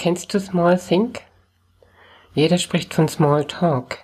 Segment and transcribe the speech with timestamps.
[0.00, 1.22] Kennst du Small Think?
[2.32, 3.98] Jeder spricht von Small Talk.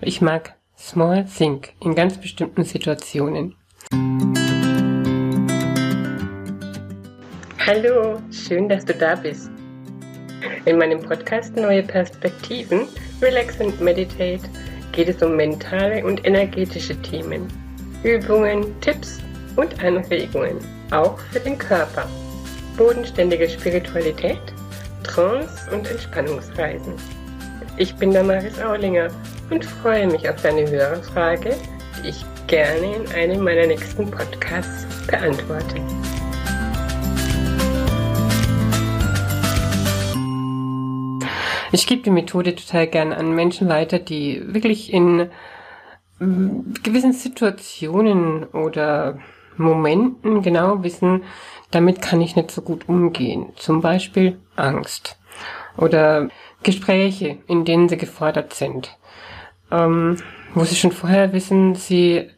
[0.00, 3.56] Ich mag Small Think in ganz bestimmten Situationen.
[7.66, 9.50] Hallo, schön, dass du da bist.
[10.64, 12.86] In meinem Podcast Neue Perspektiven,
[13.20, 14.48] Relax and Meditate
[14.92, 17.48] geht es um mentale und energetische Themen,
[18.04, 19.18] Übungen, Tipps
[19.56, 20.58] und Anregungen,
[20.92, 22.08] auch für den Körper.
[22.76, 24.38] Bodenständige Spiritualität,
[25.02, 26.94] Trance und Entspannungsreisen.
[27.76, 29.08] Ich bin Damaris Aulinger
[29.50, 31.56] und freue mich auf deine Hörerfrage,
[32.02, 35.80] die ich gerne in einem meiner nächsten Podcasts beantworte.
[41.72, 45.28] Ich gebe die Methode total gern an Menschen weiter, die wirklich in
[46.18, 49.18] mm, gewissen Situationen oder
[49.58, 51.24] Momenten genau wissen,
[51.70, 53.52] damit kann ich nicht so gut umgehen.
[53.56, 55.18] Zum Beispiel Angst
[55.76, 56.28] oder
[56.62, 58.96] Gespräche, in denen sie gefordert sind,
[59.70, 60.16] ähm,
[60.54, 62.30] wo sie schon vorher wissen, sie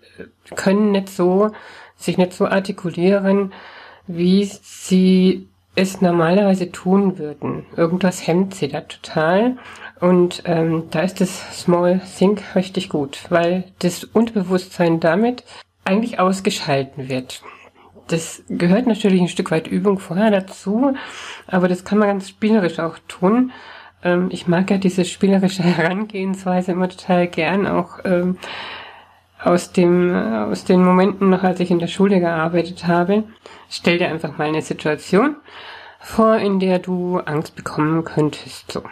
[0.57, 1.51] können nicht so,
[1.97, 3.53] sich nicht so artikulieren,
[4.07, 7.67] wie sie es normalerweise tun würden.
[7.77, 9.57] Irgendwas hemmt sie da total.
[10.01, 15.45] Und ähm, da ist das Small Think richtig gut, weil das Unterbewusstsein damit
[15.85, 17.43] eigentlich ausgeschalten wird.
[18.09, 20.95] Das gehört natürlich ein Stück weit Übung vorher dazu,
[21.47, 23.53] aber das kann man ganz spielerisch auch tun.
[24.03, 28.39] Ähm, ich mag ja diese spielerische Herangehensweise immer total gern, auch ähm,
[29.43, 33.25] aus dem aus den Momenten noch, als ich in der Schule gearbeitet habe.
[33.71, 35.37] Stell dir einfach mal eine Situation
[36.01, 38.73] vor, in der du Angst bekommen könntest.
[38.73, 38.83] So.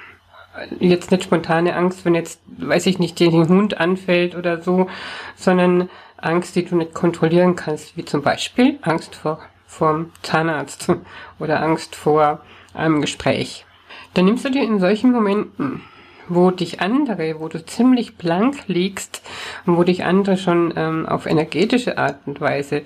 [0.78, 4.88] Jetzt nicht spontane Angst, wenn jetzt, weiß ich nicht, dir den Hund anfällt oder so,
[5.34, 10.90] sondern Angst, die du nicht kontrollieren kannst, wie zum Beispiel Angst vor vom Zahnarzt
[11.38, 12.40] oder Angst vor
[12.72, 13.66] einem Gespräch.
[14.14, 15.82] Dann nimmst du dir in solchen Momenten,
[16.28, 19.22] wo dich andere, wo du ziemlich blank liegst
[19.66, 22.82] und wo dich andere schon ähm, auf energetische Art und Weise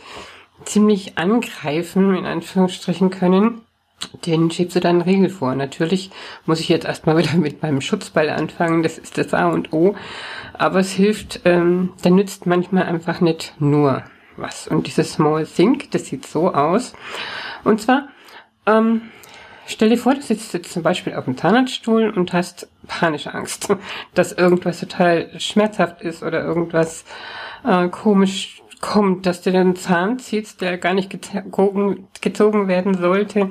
[0.65, 3.63] ziemlich angreifen, in Anführungsstrichen können,
[4.27, 5.55] den schiebst du dann Riegel vor.
[5.55, 6.11] Natürlich
[6.47, 9.95] muss ich jetzt erstmal wieder mit meinem Schutzball anfangen, das ist das A und O.
[10.61, 14.03] Aber es hilft, ähm, der nützt manchmal einfach nicht nur
[14.37, 14.69] was.
[14.69, 16.93] Und dieses Small Think, das sieht so aus.
[17.65, 18.09] Und zwar,
[18.67, 19.01] ähm,
[19.67, 23.75] stell dir vor, du sitzt jetzt zum Beispiel auf dem Zahnarztstuhl und hast panische Angst,
[24.15, 27.07] dass irgendwas total schmerzhaft ist oder irgendwas
[27.65, 33.49] äh, komisch kommt, dass du den Zahn ziehst, der gar nicht gezogen, gezogen werden sollte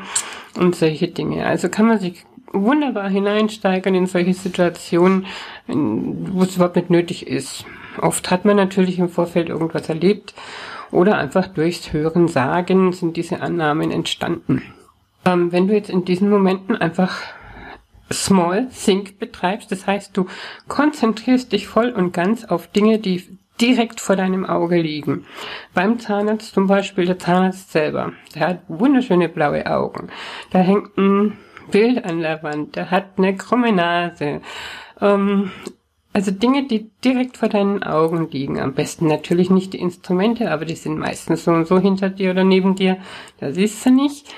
[0.55, 1.43] und solche Dinge.
[1.43, 5.25] Also kann man sich wunderbar hineinsteigern in solche Situationen,
[5.67, 7.65] wo es überhaupt nicht nötig ist.
[8.01, 10.33] Oft hat man natürlich im Vorfeld irgendwas erlebt
[10.91, 14.63] oder einfach durchs Hören sagen sind diese Annahmen entstanden.
[15.25, 17.21] Ähm, wenn du jetzt in diesen Momenten einfach
[18.11, 20.25] Small Think betreibst, das heißt, du
[20.67, 23.23] konzentrierst dich voll und ganz auf Dinge, die
[23.61, 25.25] direkt vor deinem Auge liegen.
[25.73, 28.13] Beim Zahnarzt zum Beispiel der Zahnarzt selber.
[28.33, 30.07] Der hat wunderschöne blaue Augen.
[30.51, 31.37] Da hängt ein
[31.71, 32.75] Bild an der Wand.
[32.75, 34.41] Der hat eine krumme Nase.
[35.01, 35.51] Ähm,
[36.11, 38.59] also Dinge, die direkt vor deinen Augen liegen.
[38.59, 42.31] Am besten natürlich nicht die Instrumente, aber die sind meistens so und so hinter dir
[42.31, 42.97] oder neben dir.
[43.39, 44.33] Da siehst du nicht.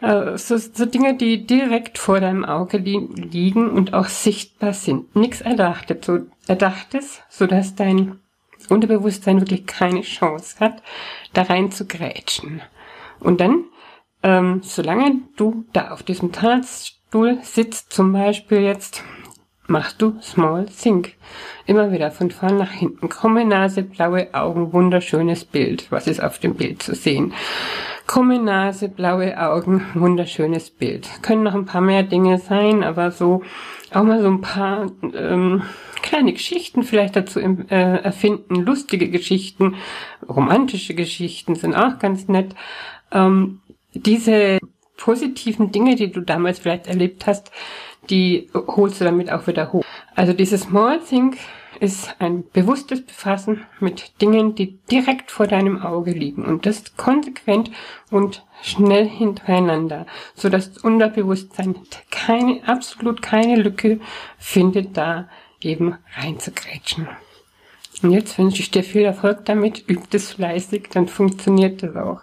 [0.00, 5.16] Äh, so, so Dinge, die direkt vor deinem Auge li liegen und auch sichtbar sind.
[5.16, 8.20] Nichts Erdachtes, so Erdachtes, so dass dein
[8.68, 10.82] Unterbewusstsein wirklich keine Chance hat,
[11.32, 12.60] da rein zu grätschen.
[13.20, 13.64] Und dann,
[14.22, 19.04] ähm, solange du da auf diesem Zahnarztstuhl sitzt, zum Beispiel jetzt,
[19.68, 21.14] machst du Small Think.
[21.66, 23.08] Immer wieder von vorn nach hinten.
[23.08, 25.90] Krumme Nase, blaue Augen, wunderschönes Bild.
[25.90, 27.34] Was ist auf dem Bild zu sehen?
[28.06, 31.08] Krumme Nase, blaue Augen, wunderschönes Bild.
[31.22, 33.42] Können noch ein paar mehr Dinge sein, aber so
[33.92, 35.62] auch mal so ein paar ähm,
[36.02, 39.76] kleine Geschichten vielleicht dazu äh, erfinden, lustige Geschichten,
[40.26, 42.54] romantische Geschichten sind auch ganz nett.
[43.12, 43.60] Ähm,
[43.94, 44.58] diese
[44.96, 47.50] positiven Dinge, die du damals vielleicht erlebt hast,
[48.10, 49.84] die holst du damit auch wieder hoch.
[50.14, 51.38] Also dieses Small Think
[51.80, 57.70] ist ein bewusstes Befassen mit Dingen, die direkt vor deinem Auge liegen und das konsequent
[58.10, 61.76] und schnell hintereinander, so dass das Unterbewusstsein
[62.10, 64.00] keine, absolut keine Lücke
[64.38, 65.28] findet, da
[65.60, 67.08] eben reinzugrätschen.
[68.02, 72.22] Und jetzt wünsche ich dir viel Erfolg damit, üb es fleißig, dann funktioniert das auch.